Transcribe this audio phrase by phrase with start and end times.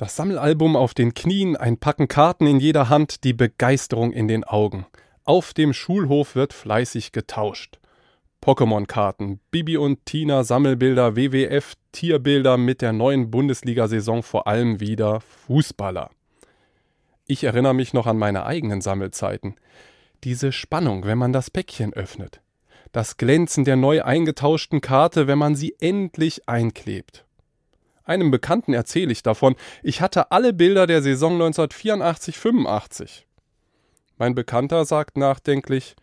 [0.00, 4.44] Das Sammelalbum auf den Knien, ein Packen Karten in jeder Hand, die Begeisterung in den
[4.44, 4.86] Augen.
[5.24, 7.78] Auf dem Schulhof wird fleißig getauscht.
[8.40, 16.08] Pokémon-Karten, Bibi und Tina Sammelbilder, WWF, Tierbilder mit der neuen Bundesliga-Saison vor allem wieder Fußballer.
[17.26, 19.56] Ich erinnere mich noch an meine eigenen Sammelzeiten.
[20.24, 22.40] Diese Spannung, wenn man das Päckchen öffnet.
[22.92, 27.26] Das Glänzen der neu eingetauschten Karte, wenn man sie endlich einklebt.
[28.10, 29.54] Einem Bekannten erzähle ich davon,
[29.84, 33.22] ich hatte alle Bilder der Saison 1984-85.
[34.18, 35.94] Mein Bekannter sagt nachdenklich,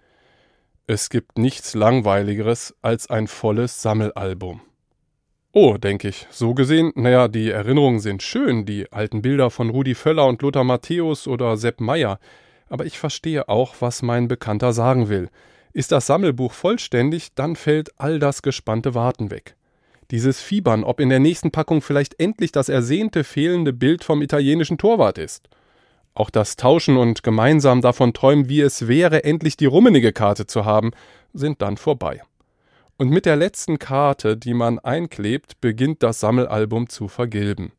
[0.87, 4.61] es gibt nichts Langweiligeres als ein volles Sammelalbum.
[5.51, 9.93] Oh, denke ich, so gesehen, naja, die Erinnerungen sind schön, die alten Bilder von Rudi
[9.93, 12.21] Völler und Lothar Matthäus oder Sepp Meyer,
[12.69, 15.29] aber ich verstehe auch, was mein Bekannter sagen will.
[15.73, 19.56] Ist das Sammelbuch vollständig, dann fällt all das gespannte Warten weg.
[20.11, 24.77] Dieses Fiebern, ob in der nächsten Packung vielleicht endlich das ersehnte fehlende Bild vom italienischen
[24.77, 25.49] Torwart ist.
[26.13, 30.65] Auch das Tauschen und gemeinsam davon träumen, wie es wäre, endlich die rummenige Karte zu
[30.65, 30.91] haben,
[31.33, 32.21] sind dann vorbei.
[32.97, 37.73] Und mit der letzten Karte, die man einklebt, beginnt das Sammelalbum zu vergilben.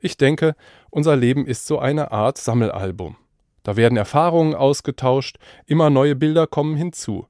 [0.00, 0.54] Ich denke,
[0.90, 3.16] unser Leben ist so eine Art Sammelalbum.
[3.62, 7.26] Da werden Erfahrungen ausgetauscht, immer neue Bilder kommen hinzu.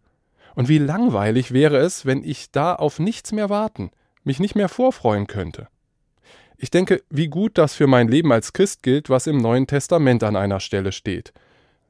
[0.54, 3.90] Und wie langweilig wäre es, wenn ich da auf nichts mehr warten,
[4.28, 5.68] mich nicht mehr vorfreuen könnte.
[6.58, 10.22] Ich denke, wie gut das für mein Leben als Christ gilt, was im Neuen Testament
[10.22, 11.32] an einer Stelle steht.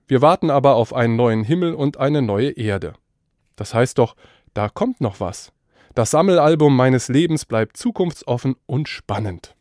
[0.06, 2.94] Wir warten aber auf einen neuen Himmel und eine neue Erde.
[3.56, 4.14] Das heißt doch,
[4.54, 5.52] da kommt noch was.
[5.94, 9.56] Das Sammelalbum meines Lebens bleibt zukunftsoffen und spannend.